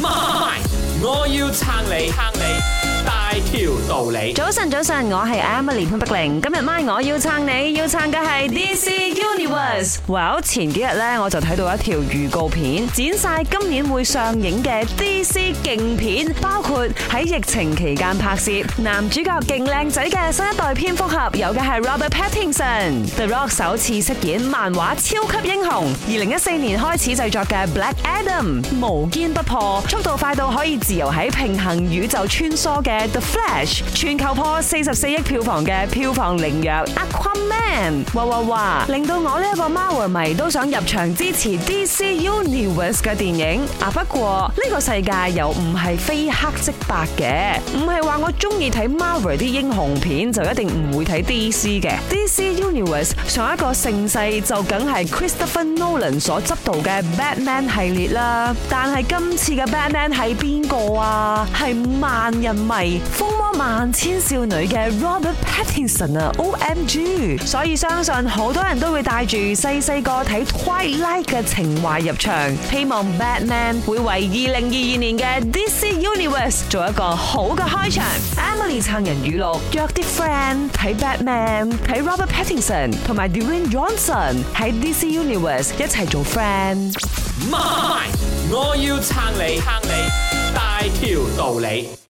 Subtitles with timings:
[0.00, 0.54] My,
[1.00, 3.21] 我要撑你，撑你。
[3.40, 4.32] 条道理。
[4.34, 6.42] 早晨，早晨，我系 Emily 潘碧玲。
[6.42, 9.96] 今日晚我要撑你，要撑嘅系 DC Universe。
[10.06, 25.70] Well，前几日咧我就睇到一条预告片，剪晒今年会上映嘅 DC 劲片，包括喺疫情期间拍摄、男主角劲靓仔嘅新一代蝙蝠侠，有嘅系 Robert Pattinson、The Rock 首次饰演漫画超级英雄。
[25.72, 33.08] 二零一四年开始制作嘅 Black Adam，无坚不破，速度快到可以自由喺平行宇宙穿梭嘅。
[33.22, 43.62] Flash 全球破四十四亿票房嘅票房零药 a q u a m a n 哇哇哇，令到我呢一个 Marvel 迷都想入场支持 DC Universe 嘅电影。
[43.80, 51.92] 啊，不过呢个世界又唔系非黑即白嘅，唔系话我中意睇 Marvel 啲英雄片就一定唔会睇 DC 嘅。
[52.10, 61.46] DC Universe 上一个盛世就梗系 Christopher Nolan 所执导嘅 Batman 系列啦，但系今次嘅 Batman 系边个啊？
[61.56, 63.00] 系万人迷。
[63.14, 67.38] 《風魔萬千少女》嘅 Robert Pattinson 啊，OMG！
[67.46, 72.34] 所以相信好多人都会带住细细个睇《w i t e Light》嘅情怀入场，
[72.70, 78.02] 希望 Batman 会为二零二二年嘅 DC Universe 做一个好嘅开场。
[78.36, 86.94] Emily 撑人语录，约啲 friend 睇 Batman，睇 Robert Pattinson 同埋 Darin Johnson 喺 DC Universe 一齐做 friend。
[87.50, 88.00] 妈
[88.50, 91.90] 我要撑你，撑你大条道理。